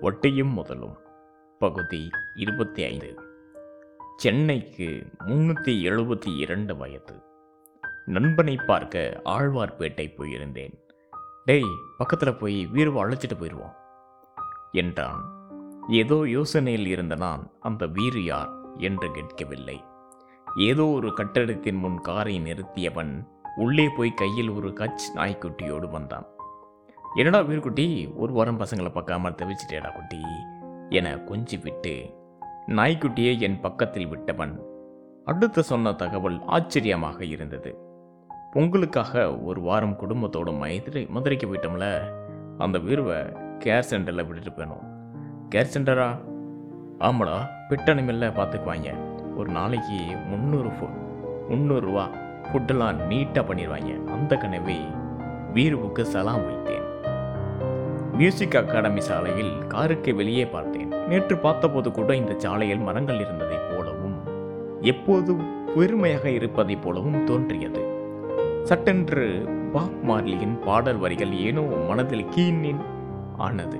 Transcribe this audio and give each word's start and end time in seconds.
ஒட்டியும் 0.00 0.52
முதலும். 0.52 0.96
பகுதி 1.58 2.10
இருபத்தி 2.34 2.84
ஐந்து 2.84 3.08
சென்னைக்கு 4.16 5.06
முன்னூற்றி 5.26 5.74
எழுபத்தி 5.88 6.36
இரண்டு 6.36 6.76
வயது. 6.76 7.22
நண்பனை 8.04 8.56
பார்க்க 8.66 9.22
ஆழ்வார்பேட்டை 9.24 10.06
போயிருந்தேன். 10.18 10.74
டேய் 11.44 11.74
பக்கத்தில் 11.98 12.34
போய் 12.34 12.66
வீரவை 12.66 13.02
அழைச்சிட்டு 13.02 13.36
போயிடுவோம் 13.40 13.74
என்றான். 14.72 15.20
ஏதோ 15.88 16.14
யோசனையில் 16.14 16.86
இருந்த 16.86 17.14
நான் 17.14 17.52
அந்த 17.60 17.86
வீரு 17.86 18.22
யார் 18.24 18.52
என்று 18.76 19.10
கேட்கவில்லை. 19.10 19.84
ஏதோ 20.56 20.86
ஒரு 20.86 21.12
கட்டடத்தின் 21.12 21.76
முன் 21.76 22.00
காரை 22.00 22.40
நிறுத்தியவன் 22.40 23.26
உள்ளே 23.56 23.88
போய் 23.96 24.10
கையில் 24.10 24.50
ஒரு 24.50 24.68
கச் 24.68 25.06
நாய்க்குட்டியோடு 25.14 25.90
வந்தான். 25.90 26.26
என்னடா 27.14 27.40
வீர்குட்டி 27.40 28.14
ஒரு 28.14 28.32
வாரம் 28.32 28.60
பசங்களை 28.60 28.88
பார்க்காம 28.88 29.34
தவிச்சிட்டேடா 29.34 29.94
குட்டி? 29.94 30.22
என 30.88 31.14
கொஞ்சி 31.14 31.62
விட்டு 31.62 32.14
நாய்க்குட்டியை 32.66 33.38
என் 33.38 33.60
பக்கத்தில் 33.60 34.06
விட்டவன் 34.06 34.60
அடுத்து 35.24 35.62
சொன்ன 35.62 35.92
தகவல் 35.92 36.40
ஆச்சரியமாக 36.44 37.24
இருந்தது. 37.24 37.78
பொங்கலுக்காக 38.52 39.42
ஒரு 39.42 39.60
வாரம் 39.60 39.98
குடும்பத்தோட 40.00 40.58
மதுரை 40.58 41.06
மதுரைக்கு 41.10 41.46
போயிட்டோம்ல 41.46 42.12
அந்த 42.58 42.78
வீர்வை 42.78 43.16
கேர் 43.64 43.82
சென்டரில் 43.90 44.26
விட்டுட்டு 44.26 44.62
போயணும் 44.62 44.86
கேர் 45.54 45.70
சென்டரா 45.74 46.18
ஆமாடா 47.00 47.46
பிட்டனிமில்ல 47.68 48.30
பார்த்துக்குவாங்க. 48.38 48.96
ஒரு 49.36 49.50
நாளைக்கு 49.50 50.16
முந்நூறு 50.26 50.68
ஃபு 50.68 50.88
முந்நூறுரூவா 51.50 52.10
ஃபுட்டெல்லாம் 52.42 52.96
நீட்டாக 53.08 53.46
பண்ணிடுவாங்க. 53.48 54.04
அந்த 54.04 54.36
கனவை 54.36 54.76
வீருவுக்கு 55.54 56.02
சலாம் 56.02 56.44
வைத்தேன். 56.46 56.87
மியூசிக் 58.18 58.56
அகாடமி 58.56 59.00
சாலையில் 59.00 59.66
காருக்கு 59.66 60.14
வெளியே 60.14 60.46
பார்த்தேன். 60.46 60.88
நேற்று 61.08 61.36
பார்த்தபோது 61.36 61.90
கூட 61.90 62.16
இந்த 62.16 62.34
சாலையில் 62.36 62.78
மரங்கள் 62.78 63.18
இருந்ததைப் 63.18 63.76
போலவும் 63.76 64.16
எப்போதும் 64.80 65.66
பெருமையாக 65.74 66.30
இருப்பதைப் 66.30 66.82
போலவும் 66.82 67.24
தோன்றியது. 67.24 67.82
சட்டென்று 68.62 69.48
பாப் 69.72 70.10
மார்லியின் 70.10 70.62
பாடல் 70.64 70.96
வரிகள் 70.96 71.32
ஏனோ 71.32 71.60
மனதில் 71.60 72.24
கீனின் 72.24 72.80
ஆனது. 73.36 73.78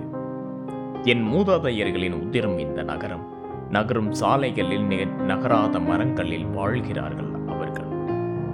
என் 1.03 1.27
மூதாதையர்களின் 1.33 2.21
உத்திரம் 2.23 2.59
இந்த 2.59 2.83
நகரம். 2.83 3.27
நகரும் 3.71 4.13
சாலைகளில் 4.13 5.09
நகராத 5.09 5.79
மரங்களில் 5.79 6.47
வாழ்கிறார்கள் 6.47 7.33
அவர்கள். 7.49 7.87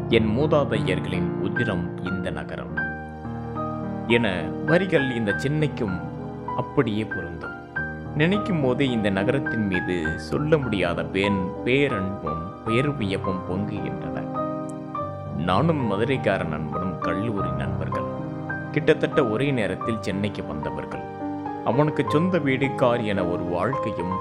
என் 0.08 0.38
மூதாதையர்களின் 0.38 1.30
உத்திரம் 1.40 2.04
இந்த 2.04 2.30
நகரம். 2.30 2.83
என 4.08 4.42
வரிகள் 4.66 5.14
இந்த 5.14 5.32
சென்னைக்கும் 5.32 6.00
அப்படியே 6.56 7.04
பொருந்தும். 7.04 7.50
நினைக்கும் 8.16 8.60
போதே 8.60 8.90
இந்த 8.90 9.10
நகரத்தின் 9.10 9.66
மீது 9.66 10.20
சொல்ல 10.20 10.58
முடியாத 10.58 11.02
பேன் 11.02 11.48
பேரன்பும் 11.64 12.42
பேர்வியப்பும் 12.66 13.40
பொங்குகின்றன. 13.50 14.22
நானும் 15.36 15.92
மதுரைக்கார 15.92 16.44
நண்பனும் 16.44 16.98
கல்லூரி 16.98 17.50
நண்பர்கள். 17.50 18.04
கிட்டத்தட்ட 18.70 19.26
ஒரே 19.26 19.50
நேரத்தில் 19.50 20.00
சென்னைக்கு 20.00 20.46
வந்தவர்கள். 20.46 21.02
அவனுக்கு 21.64 22.04
சொந்த 22.08 22.38
வீடு 22.38 22.74
கார் 22.74 23.00
என 23.00 23.24
ஒரு 23.24 23.42
வாழ்க்கையும் 23.42 24.14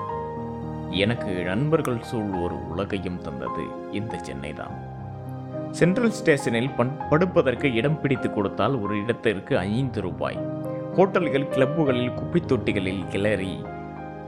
எனக்கு 0.90 1.44
நண்பர்கள் 1.44 2.02
சூழ் 2.02 2.32
ஒரு 2.44 2.70
உலகையும் 2.70 3.22
தந்தது 3.22 3.92
இந்த 3.92 4.18
சென்னை 4.18 4.54
தான் 4.54 4.93
சென்ட்ரல் 5.74 6.12
ஸ்டேஷனில் 6.12 6.70
பண் 6.70 6.98
படுப்பதற்கு 7.10 7.74
இடம் 7.74 8.02
பிடித்து 8.02 8.34
கொடுத்தால் 8.34 8.76
ஒரு 8.76 9.02
இடத்திற்கு 9.02 9.58
ஐந்து 9.58 10.02
ரூபாய். 10.02 10.40
ஹோட்டல்கள் 10.96 11.48
கிளப்புகளில் 11.48 12.14
குப்பைத் 12.14 12.52
தொட்டிகளில் 12.52 13.08
கிளறி 13.08 13.66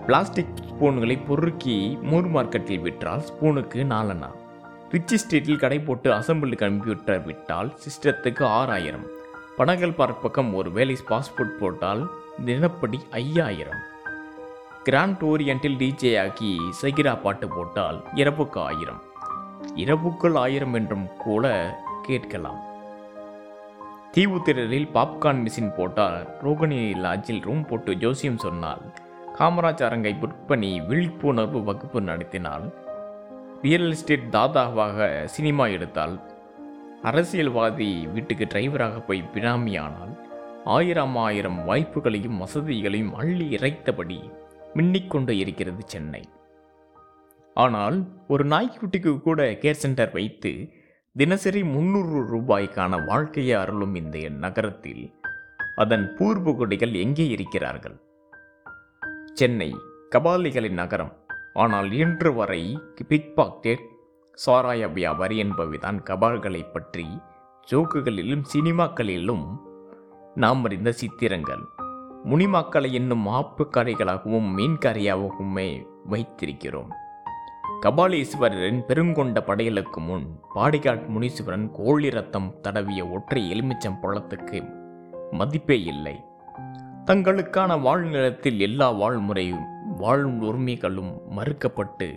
பிளாஸ்டிக் 0.06 0.54
ஸ்பூன்களை 0.70 1.26
பொறுக்கி 1.26 2.00
மூர் 2.02 2.32
மார்க்கெட்டில் 2.32 2.82
விற்றால் 2.82 3.20
ஸ்பூனுக்கு 3.20 3.84
நாலனா. 3.84 4.32
ரிச்சி 4.92 5.14
ஸ்ட்ரீட்டில் 5.14 5.60
கடை 5.60 5.80
போட்டு 5.80 6.12
அசம்பிள் 6.12 6.56
கம்ப்யூட்டர் 6.56 7.26
விட்டால் 7.26 7.74
சிஸ்டத்துக்கு 7.76 8.44
ஆறாயிரம். 8.44 9.06
பணங்கள் 9.58 9.94
பார்க் 9.94 10.22
பக்கம் 10.22 10.54
ஒரு 10.54 10.72
வேலை 10.72 10.98
பாஸ்போர்ட் 11.10 11.58
போட்டால் 11.60 12.10
தினப்படி 12.46 13.00
ஐயாயிரம். 13.12 13.80
கிராண்ட் 14.84 15.22
ஓரியண்டில் 15.22 15.78
டிஜே 15.78 16.22
ஆக்கி 16.22 16.60
சகிரா 16.82 17.22
பாட்டு 17.22 17.48
போட்டால் 17.48 18.04
இறப்புக்கு 18.16 18.60
ஆயிரம். 18.60 19.02
இரவுக்குள் 19.76 20.36
ஆயிரம் 20.36 20.74
என்றும் 20.74 21.08
கூட 21.18 21.46
கேட்கலாம். 22.02 22.62
தீவுத்திரரில் 24.12 24.90
பாப்கார்ன் 24.94 25.48
மிஷின் 25.48 25.76
போட்டால் 25.76 26.28
ரோகிணி 26.44 26.98
லாட்ஜில் 26.98 27.42
ரூம் 27.42 27.66
போட்டு 27.66 27.96
ஜோசியம் 27.96 28.38
சொன்னால் 28.38 28.82
காமராஜ் 29.40 29.84
அரங்கை 29.84 30.16
புக் 30.22 30.46
பண்ணி 30.48 30.82
விழிப்புணர்வு 30.82 31.64
வகுப்பு 31.64 32.02
நடத்தினால் 32.02 32.74
ரியல் 33.62 33.90
எஸ்டேட் 33.90 34.28
தாதாவாக 34.32 35.24
சினிமா 35.26 35.68
எடுத்தால் 35.68 36.34
அரசியல்வாதி 37.04 38.08
வீட்டுக்கு 38.08 38.46
டிரைவராக 38.46 39.06
போய் 39.06 39.24
பினாமியானால் 39.34 40.14
ஆயிரம் 40.66 41.16
ஆயிரம் 41.16 41.68
வாய்ப்புகளையும் 41.68 42.38
வசதிகளையும் 42.38 43.14
அள்ளி 43.14 43.56
இறைத்தபடி 43.56 44.32
மின்னிக்கொண்டு 44.76 45.30
இருக்கிறது 45.30 45.84
சென்னை. 45.86 46.24
ஆனால் 47.56 47.98
ஒரு 48.28 48.44
நாய்க்குட்டிக்கு 48.46 49.12
கூட 49.22 49.42
கேர் 49.62 49.82
சென்டர் 49.84 50.12
வைத்து 50.12 50.52
தினசரி 51.16 51.64
முந்நூறு 51.64 52.20
ரூபாய்க்கான 52.34 53.06
வாழ்க்கையை 53.06 53.56
அருளும் 53.60 53.96
இந்த 53.96 54.18
நகரத்தில் 54.30 55.04
அதன் 55.76 56.06
பூர்வகுடிகள் 56.18 56.94
எங்கே 56.94 57.28
இருக்கிறார்கள்? 57.28 57.96
சென்னை 59.34 59.70
கபாலிகளின் 60.16 60.80
நகரம். 60.82 61.14
ஆனால் 61.54 61.92
இன்று 61.92 62.34
வரை 62.34 62.62
பிக் 63.08 63.32
பாக்கெட் 63.36 63.86
சாராய 64.38 64.88
வியாபாரி 64.88 65.44
என்பவைதான் 65.44 66.00
கபால்களை 66.10 66.64
பற்றி 66.72 67.08
ஜோக்குகளிலும் 67.72 68.46
சினிமாக்களிலும் 68.54 69.46
நாம் 70.36 70.64
அறிந்த 70.64 70.92
சித்திரங்கள். 70.92 71.64
முனிமாக்களை 72.32 72.92
என்னும் 72.92 73.26
ஆப்புக்கரைகளாகவும் 73.40 74.50
மீன்கரையாகவுமே 74.58 75.70
வைத்திருக்கிறோம். 76.10 76.92
கபாலீஸ்வரரின் 77.82 78.82
பெருங்கொண்ட 78.88 79.40
படையலுக்கு 79.48 79.98
முன் 79.98 80.40
பாடிகாட் 80.56 81.06
முனீஸ்வரன் 81.10 81.72
கோழி 81.72 82.10
ரத்தம் 82.10 82.56
தடவிய 82.64 83.12
ஒற்றை 83.12 83.52
எலுமிச்சம் 83.52 84.00
பழத்துக்கு 84.02 84.74
மதிப்பே 85.32 85.84
இல்லை. 85.84 86.24
தங்களுக்கான 87.06 87.82
வாழ்நிலத்தில் 87.82 88.60
எல்லா 88.60 88.94
வாழ்முறையும் 88.94 89.66
வாழ் 89.98 90.24
உரிமைகளும் 90.24 91.22
மறுக்கப்பட்டு 91.38 92.16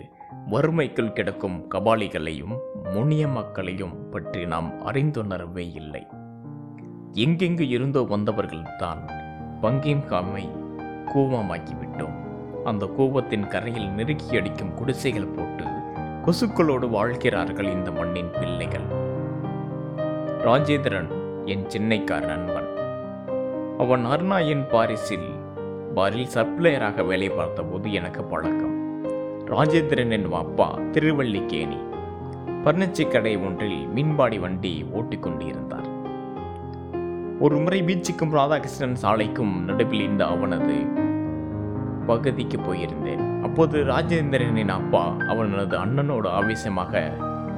வறுமைக்குள் 0.51 1.13
கிடக்கும் 1.13 1.71
கபாலிகளையும் 1.71 2.57
முனிய 2.93 3.27
மக்களையும் 3.27 4.09
பற்றி 4.09 4.45
நாம் 4.45 4.85
அறிந்துணரவே 4.85 5.73
இல்லை. 5.73 6.07
எங்கெங்கு 7.13 7.69
இருந்தோ 7.69 8.01
வந்தவர்கள்தான் 8.01 9.09
பங்கின்காமை 9.61 10.49
கூவமாக்கிவிட்டோம். 11.05 12.28
அந்த 12.69 12.85
கூவத்தின் 12.97 13.47
கரையில் 13.47 13.89
நெருக்கி 13.89 14.37
அடிக்கும் 14.37 14.73
குடிசைகள் 14.73 15.33
போட்டு 15.35 15.65
கொசுக்களோடு 16.25 16.87
வாழ்கிறார்கள் 16.89 17.69
இந்த 17.71 17.91
மண்ணின் 17.91 18.31
பிள்ளைகள். 18.31 18.87
ராஜேந்திரன் 20.45 21.09
என் 21.45 21.65
சென்னைக்கார 21.65 22.25
நண்பன். 22.25 22.69
அவன் 23.77 24.05
அருணாயின் 24.05 24.63
பாரிஸில் 24.69 25.29
பாரில் 25.95 26.31
சப்ளையராக 26.33 27.05
வேலை 27.05 27.29
பார்த்தபோது 27.29 27.93
எனக்கு 27.93 28.23
பழக்கம். 28.23 28.75
ராஜேந்திரன் 29.45 30.11
என்னும் 30.11 30.33
அப்பா 30.33 30.67
திருவள்ளிக்கேணி 30.91 31.79
பர்னிச்சி 32.63 33.03
கடை 33.07 33.37
ஒன்றில் 33.37 33.87
மீன்பாடி 33.95 34.39
வண்டி 34.39 34.85
ஓட்டிக் 34.91 35.23
கொண்டிருந்தார். 35.23 35.87
ஒரு 37.39 37.57
முறை 37.57 37.79
பீச்சுக்கும் 37.81 38.35
ராதாகிருஷ்ணன் 38.37 38.97
சாலைக்கும் 39.01 39.53
நடுவில் 39.59 40.01
இந்த 40.01 40.23
அவனது 40.25 41.07
பகுதிக்கு 42.09 42.57
போயிருந்தேன். 42.67 43.23
அப்போது 43.47 43.77
ராஜேந்திரனின் 43.91 44.73
அப்பா 44.79 45.03
அவனது 45.31 45.75
அண்ணனோட 45.83 46.25
ஆவேசமாக 46.39 47.01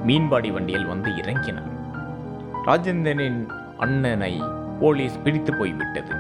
மீன்பாடி 0.08 0.50
வண்டியில் 0.56 0.92
வந்து 0.92 1.10
இறங்கினான் 1.22 1.72
ராஜேந்திரனின் 2.68 3.42
அண்ணனை 3.86 4.34
போலீஸ் 4.82 5.18
பிடித்து 5.26 5.52
போய்விட்டது. 5.60 6.14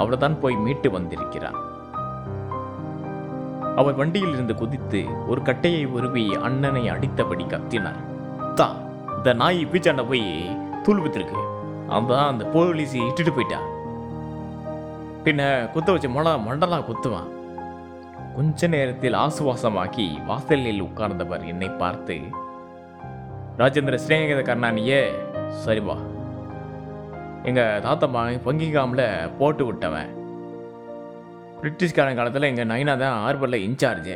அவர்தான் 0.00 0.36
போய் 0.42 0.56
மீட்டு 0.64 0.88
வந்திருக்கிறான் 0.96 1.58
அவர் 3.80 3.98
வண்டியில் 4.00 4.32
இருந்து 4.34 4.54
குதித்து 4.60 5.00
ஒரு 5.30 5.40
கட்டையை 5.48 5.84
உருவி 5.96 6.24
அண்ணனை 6.46 6.82
அடித்தபடி 6.94 7.44
கத்தினார். 7.52 8.00
தா 8.58 8.66
இந்த 9.16 9.32
நாய் 9.42 9.60
பீச்சாண்ட 9.72 10.02
போய் 10.10 10.24
தூள் 10.86 11.02
வித்திருக்கு 11.04 11.40
அவன் 11.96 12.26
அந்த 12.30 12.44
போலீஸ் 12.54 12.96
இட்டுட்டு 13.06 13.32
போயிட்டா. 13.36 13.60
பின்ன 15.24 15.42
குத்த 15.74 15.88
வச்ச 15.94 16.08
மொளா 16.16 16.32
மண்டலா 16.48 16.78
குத்துவான். 16.88 17.30
கொஞ்ச 18.36 18.66
நேரத்தில் 18.74 19.16
ஆசுவாசமாக்கி 19.24 20.06
வாசலில் 20.28 20.82
உட்கார்ந்தவர் 20.86 21.44
என்னை 21.52 21.68
பார்த்து 21.82 22.16
ராஜேந்திர 23.60 23.96
ஸ்ரீநகர 24.04 24.40
கருணாநியே 24.48 25.00
சரிவா 25.64 25.96
எங்கள் 27.48 27.80
தாத்தா 27.84 28.06
தாத்தம்மா 28.06 28.20
பங்கிகாமில் 28.46 29.04
போட்டு 29.38 29.62
விட்டவன். 29.66 30.10
பிரிட்டிஷ்காரன் 31.60 32.18
காலத்தில் 32.18 32.48
எங்கள் 32.50 32.70
நைனா 32.72 32.94
தான் 33.02 33.18
ஹார்பரில் 33.22 33.64
இன்சார்ஜு 33.66 34.14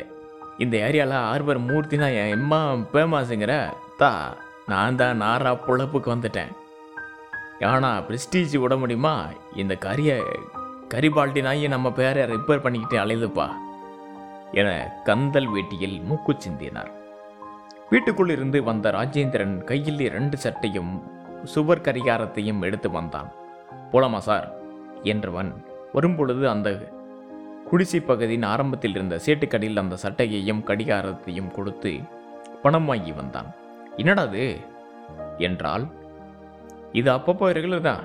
இந்த 0.63 0.75
ஏரியாவில் 0.87 1.25
ஹார்பர் 1.27 1.59
மூர்த்தினா 1.67 2.07
என் 2.21 2.33
எம்மா 2.37 2.59
பேமாஸுங்கிற 2.93 3.55
தா 4.01 4.11
நான் 4.71 4.99
தான் 5.01 5.21
நாரா 5.23 5.51
பொழப்புக்கு 5.67 6.09
வந்துட்டேன். 6.15 6.51
ஆனால் 7.71 8.03
பிரிஸ்டீஜ் 8.07 8.55
விட 8.63 8.75
முடியுமா? 8.75 9.15
இந்த 9.61 9.73
கரியை 9.85 10.17
கரிபால்ட்டி 10.93 11.41
நாயை 11.41 11.69
நம்ம 11.75 11.91
பேரை 11.91 12.23
ரிப்பேர் 12.33 12.65
பண்ணிக்கிட்டு 12.65 12.97
அலையுதுப்பா. 13.03 13.47
என 14.51 14.99
கந்தல் 15.03 15.49
வேட்டியில் 15.49 16.03
மூக்கு 16.03 16.35
சிந்தினார். 16.39 16.91
வீட்டுக்குள் 17.89 18.29
இருந்து 18.29 18.63
வந்த 18.63 18.91
ராஜேந்திரன் 18.91 19.63
கையில் 19.63 19.99
இரண்டு 19.99 20.37
சட்டையும் 20.37 21.03
சுவர் 21.43 21.81
கரிகாரத்தையும் 21.81 22.61
எடுத்து 22.61 22.89
வந்தான். 22.89 23.31
போலாமா 23.91 24.17
சார்? 24.17 24.55
என்றவன் 25.03 25.55
வரும்பொழுது 25.93 26.49
அந்த 26.49 26.93
குடிசை 27.69 27.99
பகுதியின் 27.99 28.43
ஆரம்பத்தில் 28.43 28.91
இருந்த 28.91 29.19
சேட்டுக்கடையில் 29.25 29.79
அந்த 29.79 29.97
சட்டையையும் 30.03 30.63
கடிகாரத்தையும் 30.65 31.51
கொடுத்து 31.51 31.99
பணம் 32.61 32.85
வாங்கி 32.85 33.11
வந்தான். 33.11 33.55
என்னடாது 33.97 34.57
என்றால் 35.37 35.87
இது 36.91 37.11
அப்பப்போ 37.11 37.47
ரெகுலர் 37.57 37.81
தான். 37.81 38.03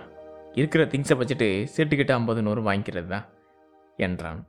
இருக்கிற 0.52 0.84
திங்ஸை 0.84 1.16
வச்சுட்டு 1.18 1.66
சேட்டுக்கிட்ட 1.76 2.10
ஐம்பது 2.10 2.42
நூறு 2.42 2.62
வாங்கிக்கிறது 2.62 3.06
தான் 3.06 3.24
என்றான். 3.96 4.46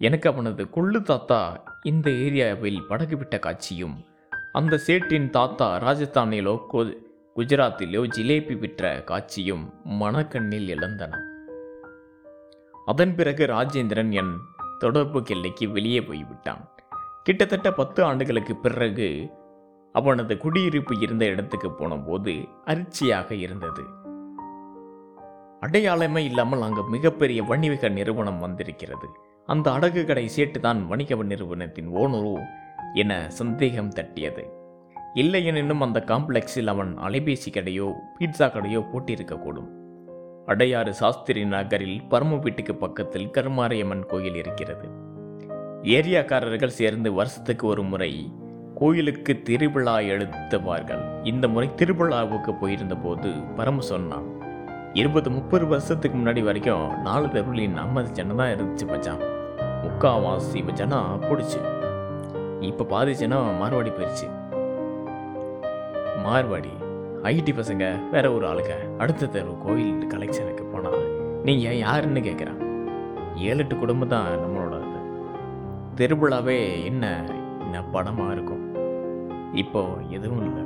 எனக்கு 0.00 0.30
அவனது 0.30 0.62
கொள்ளு 0.64 1.02
தாத்தா 1.02 1.62
இந்த 1.82 2.10
ஏரியாவில் 2.10 2.86
படகு 2.86 3.16
விட்ட 3.16 3.38
காட்சியும் 3.38 3.94
அந்த 4.52 4.80
சேட்டின் 4.86 5.30
தாத்தா 5.30 5.68
ராஜஸ்தானிலோ 5.76 6.54
குஜராத்திலோ 7.36 8.02
ஜிலேபி 8.16 8.58
விற்ற 8.58 9.02
காட்சியும் 9.04 9.64
மனக்கண்ணில் 9.84 10.68
இழந்தன 10.68 11.12
அதன் 12.86 13.14
பிறகு 13.14 13.44
ராஜேந்திரன் 13.46 14.12
என் 14.12 14.34
தொடர்பு 14.78 15.22
எல்லைக்கு 15.26 15.70
வெளியே 15.70 16.00
போய்விட்டான். 16.02 16.62
கிட்டத்தட்ட 17.22 17.72
பத்து 17.72 18.00
ஆண்டுகளுக்கு 18.04 18.56
பிறகு 18.56 19.08
அவனது 19.92 20.36
குடியிருப்பு 20.36 20.94
இருந்த 21.00 21.24
இடத்துக்கு 21.24 21.70
போனபோது 21.70 22.34
அரிச்சியாக 22.64 23.30
இருந்தது. 23.30 23.84
அடையாளமே 25.60 26.24
இல்லாமல் 26.24 26.60
அங்கு 26.60 26.82
மிகப்பெரிய 26.88 27.42
வணிக 27.42 27.88
நிறுவனம் 27.88 28.38
வந்திருக்கிறது. 28.38 29.08
அந்த 29.46 29.70
அடகு 29.70 30.04
கடை 30.04 30.30
சேட்டு 30.36 30.58
தான் 30.58 30.86
வணிக 30.86 31.22
நிறுவனத்தின் 31.22 31.88
ஓனரோ 31.88 32.40
என 32.94 33.30
சந்தேகம் 33.30 33.88
தட்டியது. 33.88 34.44
இல்லையெனினும் 35.14 35.80
அந்த 35.80 36.04
காம்ப்ளெக்ஸில் 36.06 36.66
அவன் 36.66 36.98
அலைபேசி 36.98 37.50
கடையோ 37.52 37.92
பீட்சா 38.18 38.46
கடையோ 38.52 38.84
போட்டிருக்கக்கூடும் 38.92 39.68
அடையாறு 40.46 40.90
சாஸ்திரி 40.90 41.44
நகரில் 41.44 42.02
பரம 42.02 42.36
வீட்டுக்கு 42.36 42.74
பக்கத்தில் 42.74 43.30
கருமாரியம்மன் 43.30 44.06
கோயில் 44.06 44.34
இருக்கிறது. 44.34 44.88
ஏரியாக்காரர்கள் 45.82 46.78
சேர்ந்து 46.80 47.12
வருஷத்துக்கு 47.12 47.66
ஒரு 47.66 47.82
முறை 47.82 48.32
கோயிலுக்கு 48.74 49.42
திருவிழா 49.42 49.98
எழுத்துவார்கள். 49.98 51.26
இந்த 51.26 51.48
முறை 51.48 51.70
திருவிழாவுக்கு 51.76 52.54
போயிருந்தபோது 52.60 53.54
பரம 53.54 53.80
சொன்னான் 53.80 54.33
இருபது 55.00 55.28
முப்பது 55.30 55.64
வருஷத்துக்கு 55.70 56.16
முன்னாடி 56.18 56.42
வரைக்கும் 56.48 56.90
நாலு 57.06 57.26
தெருவில் 57.34 57.72
நம்ம 57.78 58.02
ஜனம் 58.18 58.40
தான் 58.40 58.52
இருந்துச்சு 58.54 58.84
மச்சான். 58.90 59.22
முக்காவாசி 59.84 60.60
ஜனம் 60.80 61.22
பிடிச்சி. 61.28 61.60
இப்போ 62.68 62.84
பாதி 62.92 63.14
ஜனம் 63.22 63.48
மார்வாடி 63.60 63.90
போயிடுச்சு 63.96 64.26
மார்வாடி 66.26 66.72
ஐடி 67.32 67.52
பசங்க 67.60 67.84
வேற 68.12 68.24
ஒரு 68.36 68.46
ஆளுங்க. 68.50 68.74
அடுத்த 69.02 69.30
தெரு 69.36 69.54
கோயில் 69.64 70.06
கலெக்ஷனுக்கு 70.12 70.66
போனால் 70.72 71.02
நீங்க 71.48 71.74
யாருன்னு 71.84 72.22
கேட்குறான் 72.28 72.62
ஏழு 73.48 73.60
எட்டு 73.64 73.76
குடும்பம் 73.82 74.14
தான் 74.14 74.30
நம்மளோட 74.44 74.78
இது. 74.86 75.00
திருவிழாவே 76.00 76.58
என்ன 76.90 77.04
என்ன 77.64 77.82
படமா 77.96 78.28
இருக்கும்? 78.36 78.64
இப்போ 79.62 79.82
எதுவும் 80.16 80.44
இல்லை. 80.48 80.64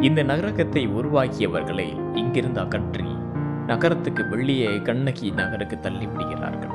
இந்த 0.00 0.22
நகரகத்தை 0.22 0.86
உருவாக்கியவர்களை 0.86 2.14
இங்கிருந்து 2.14 2.60
அகற்றி 2.60 3.06
நகரத்துக்கு 3.66 4.28
வெளியே 4.28 4.82
கண்ணகி 4.82 5.30
நகருக்கு 5.30 5.80
தள்ளி 5.80 6.06
விடுகிறார்கள் 6.06 6.74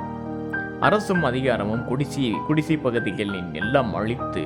அரசும் 0.79 1.23
அதிகாரமும் 1.23 1.83
குடிசி 1.89 2.31
குடிசை 2.47 2.77
பகுதிகளின் 2.77 3.53
எல்லாம் 3.53 3.93
அழித்து 3.95 4.43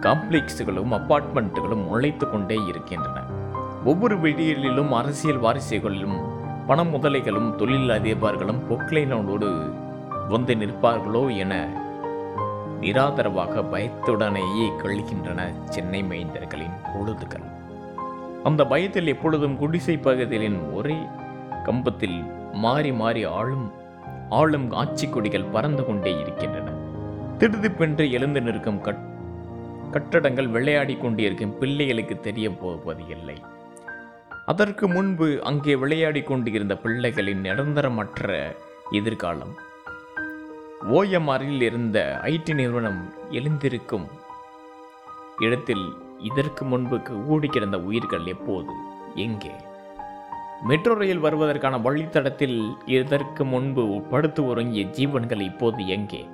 காம்ப்ளெக்ஸுகளும் 0.00 0.92
அப்பார்ட்மெண்ட்டுகளும் 0.92 1.84
உழைத்து 1.86 2.30
கொண்டே 2.30 2.54
இருக்கின்றன. 2.54 3.24
ஒவ்வொரு 3.84 4.20
வெளியிலும் 4.20 4.92
அரசியல் 4.92 5.40
வாரிசுகளிலும் 5.40 6.18
பண 6.66 6.84
முதலைகளும் 6.84 7.56
தொழில் 7.56 7.90
அதிபர்களும் 7.90 8.62
பொக்லைனோடு 8.70 9.70
வந்து 10.28 10.54
நிற்பார்களோ 10.54 11.36
என 11.36 11.68
நிராதரவாக 12.80 13.62
பயத்துடனேயே 13.72 14.70
கழிக்கின்றன 14.82 15.64
சென்னை 15.64 16.02
மைந்தர்களின் 16.02 16.76
பொழுதுகள். 16.94 17.55
அந்த 18.48 18.64
பயத்தில் 18.66 19.06
எப்பொழுதும் 19.06 19.56
குடிசை 19.56 19.98
பகுதியின் 19.98 20.58
ஒரே 20.72 20.96
கம்பத்தில் 21.64 22.18
மாறி 22.52 22.92
மாறி 22.92 23.24
ஆளும் 23.24 23.66
ஆளும் 24.28 24.70
ஆட்சி 24.72 25.08
கொடிகள் 25.08 25.52
பறந்து 25.54 25.84
கொண்டே 25.84 26.12
இருக்கின்றன. 26.20 26.70
திடுதிப்பென்று 27.38 28.04
எழுந்து 28.10 28.40
நிற்கும் 28.40 28.80
கட் 28.80 29.04
கட்டடங்கள் 29.90 30.48
விளையாடி 30.48 30.94
கொண்டிருக்கும் 30.96 31.58
பிள்ளைகளுக்கு 31.58 32.20
தெரிய 32.20 32.50
போவது 32.50 33.04
இல்லை. 33.08 33.36
அதற்கு 34.46 34.88
முன்பு 34.88 35.28
அங்கே 35.42 35.76
விளையாடி 35.76 36.22
கொண்டிருந்த 36.22 36.74
பிள்ளைகளின் 36.84 37.44
நிரந்தரமற்ற 37.48 38.56
எதிர்காலம். 38.90 39.54
ஓஎம்ஆரில் 40.90 41.62
இருந்த 41.62 41.98
ஐடி 42.22 42.54
நிறுவனம் 42.54 43.00
எழுந்திருக்கும் 43.30 44.06
இடத்தில் 45.38 45.86
இதற்கு 46.18 46.64
முன்பு 46.64 47.00
ஓடி 47.26 47.50
உயிர்கள் 47.84 48.26
எப்போது? 48.26 48.68
எங்கே? 49.14 49.50
மெட்ரோ 50.62 50.94
ரயில் 50.94 51.20
வருவதற்கான 51.20 51.78
வழித்தடத்தில் 51.78 52.76
இதற்கு 52.86 53.44
முன்பு 53.44 54.00
படுத்து 54.10 54.44
உறங்கிய 54.44 54.84
ஜீவன்கள் 54.84 55.40
இப்போது 55.40 55.86
எங்கே? 55.86 56.26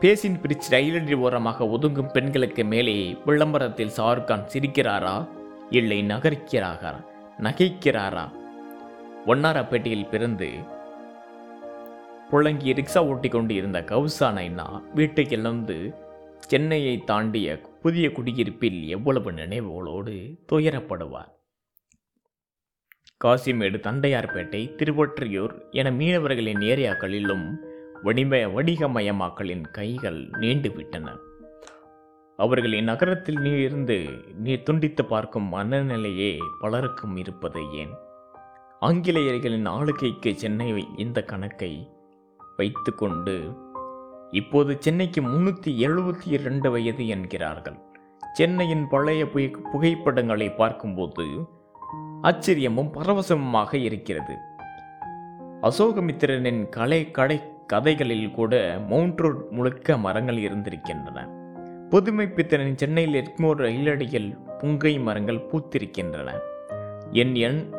பேசின் 0.00 0.40
பிரிட்ஜ் 0.40 0.72
ரயிலடி 0.72 1.14
ஓரமாக 1.14 1.64
ஒதுங்கும் 1.64 2.12
பெண்களுக்கு 2.12 2.64
மேலே 2.64 3.18
விளம்பரத்தில் 3.26 3.92
ஷாருக்கான் 3.96 4.46
சிரிக்கிறாரா? 4.52 5.28
இல்லை 5.70 6.02
நகரிக்கிறாரா? 6.02 7.04
நகைக்கிறாரா? 7.38 8.28
ஒன்னாரப்பேட்டையில் 9.26 10.08
பிறந்து 10.08 10.76
புழங்கி 12.30 12.72
ரிக்ஷா 12.72 12.98
ஓட்டி 12.98 13.28
கொண்டு 13.28 13.54
இருந்த 13.54 13.80
கௌசா 13.80 14.20
நைனா 14.20 14.82
வீட்டுக்கு 14.94 15.36
இழந்து 15.36 15.94
சென்னையை 16.38 17.04
தாண்டிய 17.04 17.60
புதிய 17.82 18.12
குடியிருப்பில் 18.12 18.88
எவ்வளவு 18.88 19.32
நினைவுகளோடு 19.32 20.38
துயரப்படுவார்? 20.52 21.36
காசிமேடு 23.24 23.78
தண்டையார்பேட்டை 23.78 24.74
திருவொற்றியூர் 24.74 25.70
என 25.70 25.90
மீனவர்களின் 25.90 26.60
ஏரியாக்களிலும் 26.60 27.56
வணிம 28.02 28.36
வணிகமயமாக்கலின் 28.36 29.70
கைகள் 29.70 30.30
நீண்டுவிட்டன. 30.30 31.16
அவர்களின் 32.36 32.84
நகரத்தில் 32.84 33.38
நீ 33.38 33.50
இருந்து 33.50 34.08
நீ 34.34 34.54
துண்டித்து 34.54 35.04
பார்க்கும் 35.04 35.52
மனநிலையே 35.52 36.38
பலருக்கும் 36.60 37.16
இருப்பது 37.16 37.72
ஏன்? 37.72 37.94
ஆங்கிலேயர்களின் 38.80 39.68
ஆளுகைக்கு 39.68 40.34
சென்னை 40.34 40.86
இந்த 40.96 41.22
கணக்கை 41.22 41.88
வைத்துக்கொண்டு 42.56 43.52
இப்போது 44.30 44.76
சென்னைக்கு 44.78 45.20
முன்னூற்றி 45.20 45.66
எழுபத்தி 45.66 46.30
இரண்டு 46.30 46.70
வயது 46.70 47.08
என்கிறார்கள். 47.08 47.78
சென்னையின் 48.32 48.88
பழைய 48.88 49.24
புகை- 49.24 49.56
புகைப்படங்களை 49.72 50.50
பார்க்கும்போது 50.50 51.24
ஆச்சரியமும் 52.22 52.92
பரவசமுமாக 52.92 53.74
இருக்கிறது. 53.74 54.36
அசோகமித்திரனின் 55.62 56.68
கலை 56.68 57.10
கடை 57.10 57.40
கதைகளில் 57.66 58.30
கூட 58.30 58.82
மவுண்ட் 58.88 59.20
ரோட் 59.20 59.46
முழுக்க 59.50 59.98
மரங்கள் 59.98 60.36
இருந்திருக்கின்றன. 60.36 61.28
புதுமை 61.88 62.30
சென்னையில் 62.76 63.22
எட்மோர் 63.22 63.60
ரயிலடியில் 63.60 64.38
புங்கை 64.58 65.02
மரங்கள் 65.02 65.46
பூத்திருக்கின்றன. 65.50 66.38
என் 67.10 67.34
எண் 67.34 67.72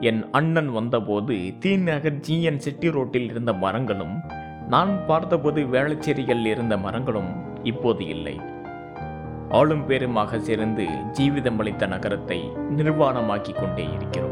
என் 0.00 0.30
அண்ணன் 0.30 0.68
வந்தபோது 0.68 1.34
தீநகர் 1.58 2.20
ஜிஎன் 2.28 2.56
செட்டி 2.56 2.90
ரோட்டில் 2.90 3.24
இருந்த 3.24 3.52
மரங்களும் 3.52 4.22
நான் 4.68 5.06
பார்த்தபோது 5.06 5.62
வேளச்சேரியில் 5.62 6.44
இருந்த 6.44 6.76
மரங்களும் 6.76 7.62
இப்போது 7.62 8.06
இல்லை. 8.06 8.40
ஆளும் 9.48 9.88
பேருமாக 9.88 10.36
சேர்ந்து 10.36 10.86
ஜீவிதம் 11.12 11.58
அளித்த 11.58 11.86
நகரத்தை 11.86 12.50
நிர்வாணமாக்கிக் 12.76 13.60
கொண்டே 13.60 13.88
இருக்கிறோம். 13.92 14.30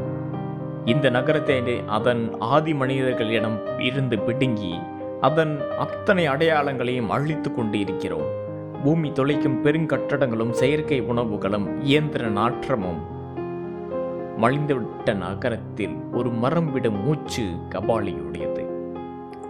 இந்த 0.84 1.10
நகரத்தை 1.10 1.82
அதன் 1.86 2.38
ஆதி 2.38 2.74
மனிதர்களிடம் 2.74 3.80
இருந்து 3.80 4.18
பிடுங்கி 4.18 4.80
அதன் 5.20 5.60
அத்தனை 5.78 6.28
அடையாளங்களையும் 6.28 7.08
அழித்து 7.08 7.54
கொண்டு 7.54 7.78
இருக்கிறோம். 7.78 8.38
பூமி 8.84 9.10
தொலைக்கும் 9.10 9.60
பெருங்கட்டடங்களும் 9.64 10.50
செயற்கை 10.50 11.00
உணவுகளும் 11.00 11.82
இயந்திர 11.82 12.26
நாற்றமும் 12.26 13.18
மலிந்துவிட்ட 14.38 15.14
நகரத்தில் 15.14 15.96
ஒரு 16.12 16.30
மரம் 16.30 16.72
விடும் 16.72 17.04
மூச்சு 17.04 17.42
கபாலியுடையது. 17.70 18.69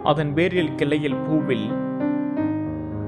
அதன் 0.03 0.33
வேரில் 0.33 0.75
கிளையில் 0.75 1.13
பூவில் 1.13 1.73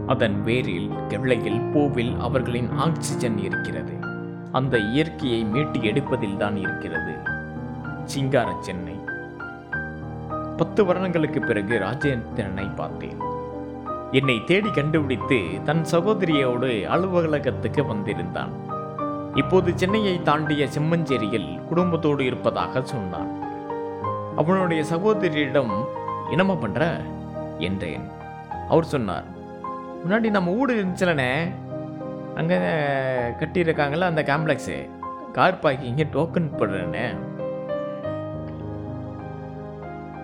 அதன் 0.08 0.44
வேரில் 0.46 1.08
கிளையில் 1.08 1.60
பூவில் 1.60 2.18
அவர்களின் 2.18 2.70
ஆக்சிஜன் 2.72 3.38
இருக்கிறது. 3.38 3.94
அந்த 4.52 4.78
இயற்கையை 4.78 5.44
மீட்டு 5.44 5.84
எடுப்பதில் 5.84 6.38
தான் 6.38 6.56
இருக்கிறது. 6.56 7.16
சிங்கார 8.04 8.52
சென்னை. 8.60 8.94
பத்து 10.58 10.86
வருடங்களுக்கு 10.86 11.42
பிறகு 11.42 11.80
ராஜேந்திரனை 11.80 12.76
பார்த்தேன். 12.76 13.18
என்னை 14.12 14.44
தேடி 14.44 14.72
கண்டுபிடித்து 14.72 15.44
தன் 15.64 15.86
சகோதரியோடு 15.92 16.86
அலுவலகத்துக்கு 16.86 17.86
வந்திருந்தான். 17.86 18.50
இப்போது 19.36 19.72
சென்னையை 19.76 20.22
தாண்டிய 20.22 20.68
செம்மஞ்சேரியில் 20.80 21.64
குடும்பத்தோடு 21.64 22.26
இருப்பதாக 22.26 22.82
சொன்னான். 22.82 23.32
அவனுடைய 24.36 24.84
சகோதரியிடம் 24.84 25.72
என்னம்மா 26.34 26.56
பண்ணுற 26.64 26.84
என்றேன். 27.68 28.06
அவர் 28.74 28.92
சொன்னார் 28.94 29.28
முன்னாடி 30.04 30.30
நம்ம 30.38 30.52
வீடு 30.58 30.74
இருந்துச்சுலண்ணே. 30.78 31.32
அங்கே 32.40 32.58
கட்டியிருக்காங்கள 33.42 34.04
அந்த 34.12 34.22
காம்ப்ளெக்ஸு 34.30 34.78
கார் 35.38 35.62
பார்க்கிங்க 35.64 36.04
டோக்கன் 36.16 36.56
போடுறேண்ணே. 36.60 37.06